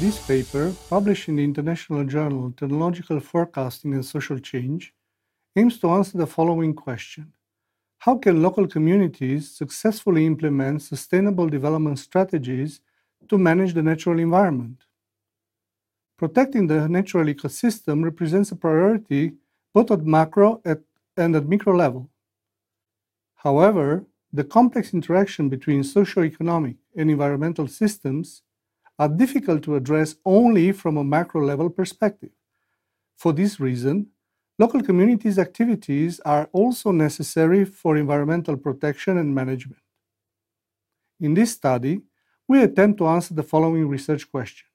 paper, 0.00 0.72
published 0.88 1.28
in 1.28 1.36
the 1.36 1.44
International 1.44 2.04
Journal 2.04 2.54
Technological 2.56 3.20
Forecasting 3.20 3.92
and 3.92 4.04
Social 4.04 4.38
Change, 4.38 4.94
aims 5.54 5.78
to 5.78 5.90
answer 5.90 6.16
the 6.16 6.26
following 6.26 6.72
question 6.72 7.34
How 7.98 8.16
can 8.16 8.42
local 8.42 8.66
communities 8.66 9.50
successfully 9.50 10.24
implement 10.24 10.80
sustainable 10.80 11.48
development 11.50 11.98
strategies 11.98 12.80
to 13.28 13.36
manage 13.36 13.74
the 13.74 13.82
natural 13.82 14.18
environment? 14.18 14.78
Protecting 16.16 16.66
the 16.66 16.88
natural 16.88 17.26
ecosystem 17.26 18.02
represents 18.02 18.52
a 18.52 18.56
priority 18.56 19.34
both 19.74 19.90
at 19.90 20.06
macro 20.06 20.62
and 21.16 21.36
at 21.36 21.46
micro 21.46 21.74
level. 21.76 22.08
However, 23.34 24.06
the 24.32 24.44
complex 24.44 24.94
interaction 24.94 25.50
between 25.50 25.84
socio-economic 25.84 26.76
and 26.96 27.10
environmental 27.10 27.68
systems 27.68 28.42
are 29.00 29.08
difficult 29.08 29.62
to 29.62 29.76
address 29.76 30.16
only 30.26 30.72
from 30.72 30.98
a 30.98 31.02
macro 31.02 31.42
level 31.42 31.70
perspective. 31.70 32.32
For 33.16 33.32
this 33.32 33.58
reason, 33.58 34.08
local 34.58 34.82
communities' 34.82 35.38
activities 35.38 36.20
are 36.20 36.50
also 36.52 36.90
necessary 36.90 37.64
for 37.64 37.96
environmental 37.96 38.58
protection 38.58 39.16
and 39.16 39.34
management. 39.34 39.80
In 41.18 41.32
this 41.32 41.52
study, 41.52 42.02
we 42.46 42.62
attempt 42.62 42.98
to 42.98 43.06
answer 43.06 43.32
the 43.32 43.42
following 43.42 43.88
research 43.88 44.30
question 44.30 44.66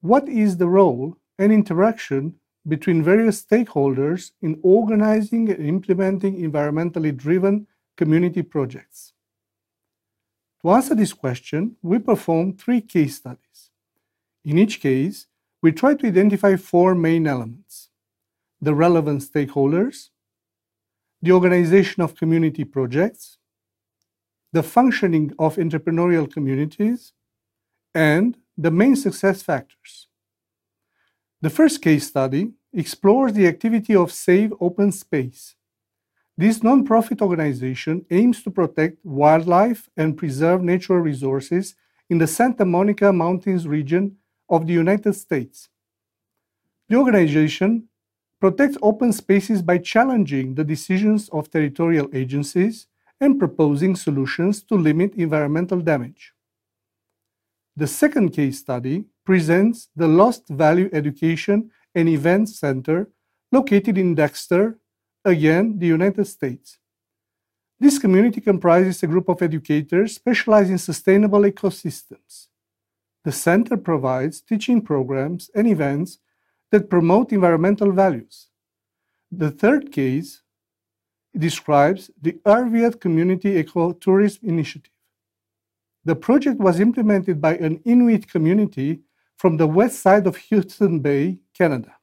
What 0.00 0.28
is 0.28 0.56
the 0.56 0.68
role 0.68 1.16
and 1.38 1.52
interaction 1.52 2.34
between 2.66 3.04
various 3.04 3.44
stakeholders 3.44 4.32
in 4.42 4.58
organizing 4.64 5.50
and 5.50 5.64
implementing 5.64 6.42
environmentally 6.42 7.16
driven 7.16 7.68
community 7.96 8.42
projects? 8.42 9.12
To 10.66 10.72
answer 10.72 10.96
this 10.96 11.12
question, 11.12 11.76
we 11.80 12.00
performed 12.00 12.60
three 12.60 12.80
case 12.80 13.18
studies. 13.18 13.70
In 14.44 14.58
each 14.58 14.80
case, 14.80 15.28
we 15.62 15.70
tried 15.70 16.00
to 16.00 16.08
identify 16.08 16.56
four 16.56 16.96
main 16.96 17.28
elements 17.28 17.90
the 18.60 18.74
relevant 18.74 19.22
stakeholders, 19.22 20.08
the 21.22 21.30
organization 21.30 22.02
of 22.02 22.16
community 22.16 22.64
projects, 22.64 23.38
the 24.52 24.64
functioning 24.64 25.32
of 25.38 25.54
entrepreneurial 25.54 26.28
communities, 26.28 27.12
and 27.94 28.36
the 28.58 28.72
main 28.72 28.96
success 28.96 29.42
factors. 29.42 30.08
The 31.42 31.50
first 31.50 31.80
case 31.80 32.08
study 32.08 32.54
explores 32.72 33.34
the 33.34 33.46
activity 33.46 33.94
of 33.94 34.10
Save 34.10 34.52
Open 34.60 34.90
Space, 34.90 35.54
this 36.38 36.60
nonprofit 36.60 37.22
organization 37.22 38.04
aims 38.10 38.42
to 38.42 38.50
protect 38.50 38.98
wildlife 39.04 39.88
and 39.96 40.16
preserve 40.16 40.62
natural 40.62 40.98
resources 40.98 41.74
in 42.10 42.18
the 42.18 42.26
Santa 42.26 42.64
Monica 42.64 43.12
Mountains 43.12 43.66
region 43.66 44.16
of 44.48 44.66
the 44.66 44.72
United 44.72 45.14
States. 45.14 45.68
The 46.88 46.96
organization 46.96 47.88
protects 48.38 48.76
open 48.82 49.12
spaces 49.12 49.62
by 49.62 49.78
challenging 49.78 50.54
the 50.54 50.64
decisions 50.64 51.28
of 51.30 51.50
territorial 51.50 52.08
agencies 52.12 52.86
and 53.20 53.38
proposing 53.38 53.96
solutions 53.96 54.62
to 54.64 54.74
limit 54.74 55.14
environmental 55.14 55.80
damage. 55.80 56.34
The 57.76 57.86
second 57.86 58.30
case 58.30 58.58
study 58.58 59.06
presents 59.24 59.88
the 59.96 60.06
Lost 60.06 60.48
Valley 60.48 60.90
Education 60.92 61.70
and 61.94 62.08
Events 62.08 62.58
Center 62.58 63.10
located 63.50 63.96
in 63.96 64.14
Dexter, 64.14 64.78
again, 65.26 65.78
the 65.78 65.86
United 65.86 66.24
States. 66.26 66.78
This 67.78 67.98
community 67.98 68.40
comprises 68.40 69.02
a 69.02 69.06
group 69.06 69.28
of 69.28 69.42
educators 69.42 70.14
specialized 70.14 70.70
in 70.70 70.78
sustainable 70.78 71.40
ecosystems. 71.40 72.46
The 73.24 73.32
center 73.32 73.76
provides 73.76 74.40
teaching 74.40 74.80
programs 74.80 75.50
and 75.54 75.66
events 75.66 76.18
that 76.70 76.88
promote 76.88 77.32
environmental 77.32 77.92
values. 77.92 78.48
The 79.30 79.50
third 79.50 79.92
case 79.92 80.42
describes 81.36 82.10
the 82.22 82.40
Arviat 82.46 83.00
Community 83.00 83.62
Ecotourism 83.62 84.44
Initiative. 84.44 84.92
The 86.04 86.16
project 86.16 86.60
was 86.60 86.80
implemented 86.80 87.40
by 87.40 87.56
an 87.56 87.80
Inuit 87.84 88.30
community 88.30 89.00
from 89.36 89.56
the 89.56 89.66
west 89.66 90.00
side 90.00 90.26
of 90.26 90.38
Hudson 90.48 91.00
Bay, 91.00 91.40
Canada. 91.52 91.95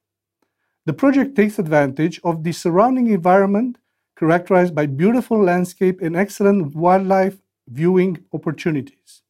The 0.85 0.94
project 0.94 1.35
takes 1.35 1.59
advantage 1.59 2.19
of 2.23 2.44
the 2.44 2.51
surrounding 2.51 3.07
environment 3.07 3.77
characterized 4.17 4.75
by 4.75 4.85
beautiful 4.85 5.41
landscape 5.41 6.01
and 6.01 6.16
excellent 6.16 6.75
wildlife 6.75 7.38
viewing 7.67 8.17
opportunities. 8.33 9.21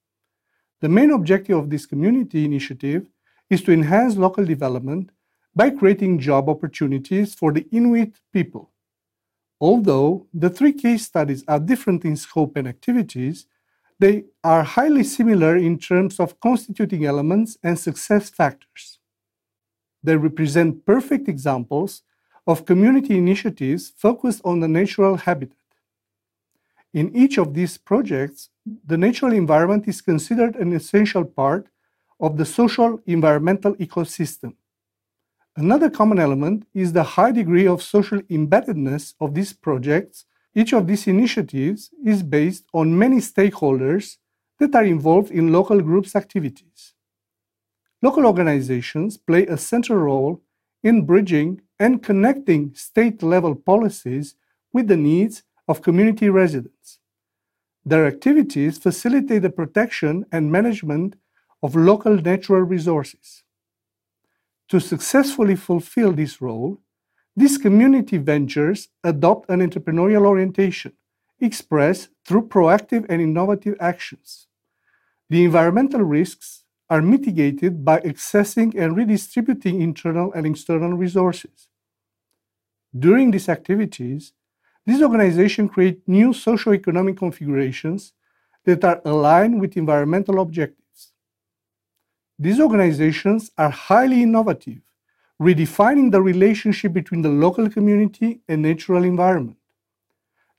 The 0.82 0.90
main 0.90 1.12
objective 1.12 1.58
of 1.58 1.70
this 1.70 1.86
community 1.86 2.44
initiative 2.44 3.08
is 3.50 3.62
to 3.64 3.72
enhance 3.72 4.18
local 4.18 4.46
development 4.46 5.12
by 5.56 5.70
creating 5.70 6.20
job 6.20 6.50
opportunities 6.50 7.36
for 7.36 7.54
the 7.54 7.68
Inuit 7.72 8.20
people. 8.34 8.72
Although 9.62 10.28
the 10.34 10.50
three 10.50 10.74
case 10.74 11.06
studies 11.06 11.44
are 11.48 11.60
different 11.60 12.04
in 12.04 12.18
scope 12.18 12.58
and 12.58 12.68
activities, 12.68 13.46
they 14.00 14.26
are 14.44 14.64
highly 14.64 15.04
similar 15.04 15.56
in 15.56 15.78
terms 15.78 16.20
of 16.20 16.40
constituting 16.40 17.06
elements 17.06 17.58
and 17.64 17.80
success 17.80 18.30
factors. 18.30 19.00
They 20.04 20.18
represent 20.18 20.86
perfect 20.86 21.28
examples 21.30 22.04
of 22.46 22.66
community 22.66 23.18
initiatives 23.18 23.94
focused 23.96 24.42
on 24.44 24.60
the 24.60 24.68
natural 24.68 25.16
habitat. 25.16 25.58
In 26.94 27.16
each 27.16 27.38
of 27.38 27.54
these 27.54 27.78
projects, 27.78 28.50
the 28.86 28.98
natural 28.98 29.34
environment 29.34 29.88
is 29.88 30.02
considered 30.02 30.56
an 30.56 30.74
essential 30.74 31.26
part 31.26 31.68
of 32.20 32.38
the 32.38 32.46
social 32.46 33.02
environmental 33.08 33.76
ecosystem. 33.76 34.54
Another 35.56 35.90
common 35.90 36.20
element 36.20 36.66
is 36.74 36.94
the 36.94 37.04
high 37.04 37.32
degree 37.32 37.68
of 37.68 37.82
social 37.82 38.20
embeddedness 38.24 39.14
of 39.20 39.34
these 39.34 39.54
projects. 39.54 40.26
Each 40.56 40.74
of 40.74 40.88
these 40.88 41.08
initiatives 41.08 41.92
is 42.04 42.24
based 42.24 42.66
on 42.74 42.98
many 42.98 43.18
stakeholders 43.18 44.18
that 44.60 44.76
are 44.76 44.84
involved 44.84 45.32
in 45.32 45.52
local 45.52 45.80
groups' 45.82 46.16
activities. 46.16 46.94
Local 48.04 48.26
organizations 48.26 49.16
play 49.16 49.48
a 49.48 49.58
central 49.58 49.98
role 49.98 50.42
in 50.84 51.06
bridging 51.06 51.62
and 51.80 52.04
connecting 52.04 52.76
state 52.76 53.24
level 53.24 53.56
policies 53.56 54.36
with 54.74 54.90
the 54.90 54.98
needs 54.98 55.44
of 55.70 55.82
community 55.82 56.28
residents. 56.28 57.00
Their 57.86 58.06
activities 58.06 58.78
facilitate 58.78 59.44
the 59.44 59.50
protection 59.50 60.26
and 60.34 60.52
management 60.52 61.16
of 61.62 61.78
local 61.78 62.18
natural 62.18 62.64
resources. 62.64 63.44
To 64.68 64.82
successfully 64.82 65.56
fulfill 65.56 66.12
this 66.12 66.42
role, 66.42 66.82
these 67.38 67.58
community 67.58 68.18
ventures 68.18 68.90
adopt 69.06 69.50
an 69.50 69.62
entrepreneurial 69.62 70.26
orientation 70.26 70.92
expressed 71.40 72.10
through 72.26 72.50
proactive 72.50 73.06
and 73.08 73.22
innovative 73.22 73.78
actions. 73.80 74.48
The 75.30 75.46
environmental 75.46 76.02
risks 76.02 76.63
are 76.90 77.02
mitigated 77.02 77.84
by 77.84 78.00
accessing 78.02 78.76
and 78.76 78.96
redistributing 78.96 79.82
internal 79.82 80.32
and 80.34 80.46
external 80.46 80.94
resources. 80.94 81.68
During 82.98 83.32
these 83.32 83.50
activities, 83.50 84.34
these 84.86 85.02
organizations 85.02 85.72
create 85.72 86.02
new 86.08 86.34
socio-economic 86.34 87.18
configurations 87.18 88.14
that 88.66 88.84
are 88.84 89.02
aligned 89.06 89.60
with 89.60 89.78
environmental 89.78 90.40
objectives. 90.40 91.14
These 92.38 92.60
organizations 92.60 93.52
are 93.58 93.70
highly 93.70 94.24
innovative, 94.24 94.82
redefining 95.42 96.12
the 96.12 96.22
relationship 96.22 96.94
between 96.94 97.22
the 97.22 97.30
local 97.30 97.70
community 97.70 98.42
and 98.48 98.62
natural 98.62 99.04
environment. 99.04 99.58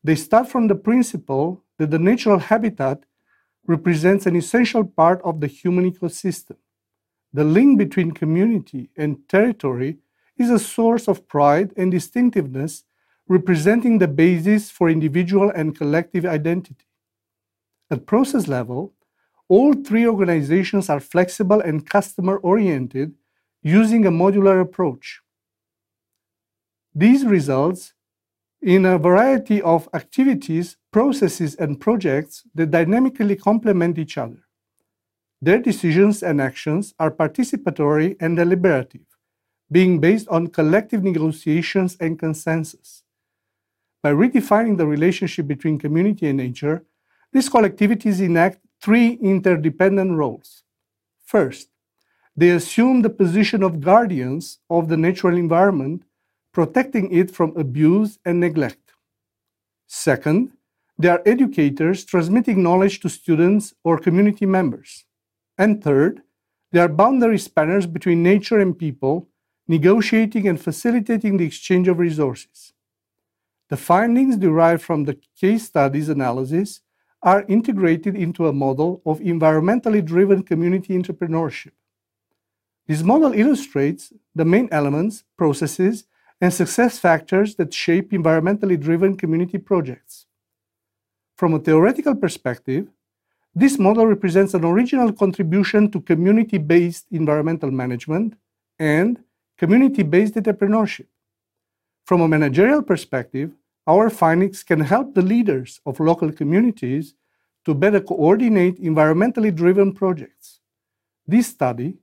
They 0.02 0.16
start 0.16 0.48
from 0.48 0.68
the 0.68 0.74
principle 0.74 1.62
that 1.78 1.90
the 1.90 1.98
natural 1.98 2.38
habitat 2.38 3.04
represents 3.66 4.26
an 4.26 4.36
essential 4.36 4.84
part 4.84 5.20
of 5.22 5.40
the 5.40 5.46
human 5.46 5.90
ecosystem. 5.90 6.56
The 7.32 7.44
link 7.44 7.78
between 7.78 8.12
community 8.12 8.90
and 8.96 9.28
territory 9.28 9.98
is 10.36 10.50
a 10.50 10.58
source 10.58 11.08
of 11.08 11.26
pride 11.28 11.72
and 11.76 11.90
distinctiveness, 11.90 12.84
representing 13.28 13.98
the 13.98 14.08
basis 14.08 14.70
for 14.70 14.88
individual 14.90 15.50
and 15.50 15.76
collective 15.76 16.26
identity. 16.26 16.86
At 17.90 18.06
process 18.06 18.48
level, 18.48 18.92
all 19.48 19.72
three 19.74 20.06
organizations 20.06 20.88
are 20.88 21.00
flexible 21.00 21.60
and 21.60 21.88
customer 21.88 22.36
oriented 22.38 23.14
using 23.62 24.06
a 24.06 24.10
modular 24.10 24.60
approach. 24.60 25.20
These 26.94 27.24
results 27.24 27.94
in 28.64 28.86
a 28.86 28.98
variety 28.98 29.60
of 29.60 29.90
activities, 29.92 30.78
processes, 30.90 31.54
and 31.56 31.78
projects 31.78 32.44
that 32.54 32.70
dynamically 32.70 33.36
complement 33.36 33.98
each 33.98 34.16
other. 34.16 34.42
Their 35.42 35.58
decisions 35.58 36.22
and 36.22 36.40
actions 36.40 36.94
are 36.98 37.10
participatory 37.10 38.16
and 38.20 38.36
deliberative, 38.36 39.04
being 39.70 40.00
based 40.00 40.26
on 40.28 40.46
collective 40.46 41.04
negotiations 41.04 41.98
and 42.00 42.18
consensus. 42.18 43.02
By 44.02 44.12
redefining 44.12 44.78
the 44.78 44.86
relationship 44.86 45.46
between 45.46 45.78
community 45.78 46.28
and 46.28 46.38
nature, 46.38 46.84
these 47.34 47.50
collectivities 47.50 48.20
enact 48.20 48.60
three 48.80 49.18
interdependent 49.20 50.12
roles. 50.16 50.62
First, 51.22 51.68
they 52.34 52.48
assume 52.48 53.02
the 53.02 53.10
position 53.10 53.62
of 53.62 53.82
guardians 53.82 54.58
of 54.70 54.88
the 54.88 54.96
natural 54.96 55.36
environment, 55.36 56.04
protecting 56.54 57.12
it 57.12 57.30
from 57.30 57.54
abuse 57.56 58.18
and 58.24 58.40
neglect. 58.40 58.92
Second, 59.86 60.52
they 60.96 61.08
are 61.08 61.22
educators 61.26 62.04
transmitting 62.04 62.62
knowledge 62.62 63.00
to 63.00 63.08
students 63.08 63.74
or 63.82 63.98
community 63.98 64.46
members. 64.46 65.04
And 65.58 65.82
third, 65.82 66.22
they 66.70 66.80
are 66.80 66.88
boundary 66.88 67.38
spanners 67.38 67.86
between 67.86 68.22
nature 68.22 68.60
and 68.60 68.78
people, 68.78 69.28
negotiating 69.66 70.46
and 70.48 70.60
facilitating 70.60 71.36
the 71.36 71.44
exchange 71.44 71.88
of 71.88 71.98
resources. 71.98 72.72
The 73.68 73.76
findings 73.76 74.36
derived 74.36 74.82
from 74.82 75.04
the 75.04 75.18
case 75.40 75.64
studies 75.64 76.08
analysis 76.08 76.80
are 77.22 77.44
integrated 77.48 78.14
into 78.14 78.46
a 78.46 78.52
model 78.52 79.02
of 79.04 79.18
environmentally 79.20 80.04
driven 80.04 80.42
community 80.42 80.96
entrepreneurship. 80.96 81.72
This 82.86 83.02
model 83.02 83.32
illustrates 83.32 84.12
the 84.34 84.44
main 84.44 84.68
elements, 84.70 85.24
processes, 85.36 86.04
and 86.44 86.52
success 86.52 86.98
factors 86.98 87.54
that 87.54 87.72
shape 87.72 88.10
environmentally 88.10 88.78
driven 88.78 89.16
community 89.16 89.56
projects. 89.56 90.26
From 91.38 91.54
a 91.54 91.58
theoretical 91.58 92.14
perspective, 92.14 92.86
this 93.54 93.78
model 93.78 94.06
represents 94.06 94.52
an 94.52 94.62
original 94.62 95.10
contribution 95.10 95.90
to 95.90 96.02
community 96.02 96.58
based 96.58 97.06
environmental 97.10 97.70
management 97.70 98.34
and 98.78 99.24
community 99.56 100.02
based 100.02 100.34
entrepreneurship. 100.34 101.06
From 102.04 102.20
a 102.20 102.28
managerial 102.28 102.82
perspective, 102.82 103.52
our 103.86 104.10
findings 104.10 104.62
can 104.62 104.80
help 104.80 105.14
the 105.14 105.22
leaders 105.22 105.80
of 105.86 105.98
local 105.98 106.30
communities 106.30 107.14
to 107.64 107.72
better 107.72 108.02
coordinate 108.02 108.82
environmentally 108.82 109.54
driven 109.54 109.94
projects. 109.94 110.60
This 111.26 111.46
study 111.46 111.96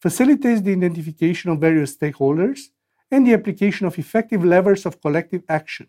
facilitates 0.00 0.60
the 0.62 0.70
identification 0.70 1.50
of 1.50 1.58
various 1.58 1.96
stakeholders 1.96 2.68
and 3.10 3.26
the 3.26 3.34
application 3.34 3.86
of 3.86 3.98
effective 3.98 4.44
levers 4.44 4.86
of 4.86 5.00
collective 5.00 5.42
action. 5.48 5.86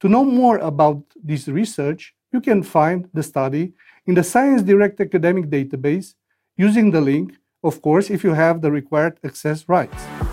To 0.00 0.08
know 0.08 0.24
more 0.24 0.58
about 0.58 1.02
this 1.16 1.48
research, 1.48 2.14
you 2.32 2.40
can 2.40 2.62
find 2.62 3.08
the 3.12 3.22
study 3.22 3.72
in 4.06 4.14
the 4.14 4.22
Science 4.22 4.62
Direct 4.62 5.00
academic 5.00 5.46
database 5.46 6.14
using 6.56 6.90
the 6.90 7.00
link, 7.00 7.36
of 7.62 7.82
course, 7.82 8.10
if 8.10 8.22
you 8.22 8.34
have 8.34 8.60
the 8.60 8.70
required 8.70 9.18
access 9.24 9.68
rights. 9.68 10.27